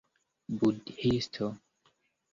[0.57, 1.47] budhisto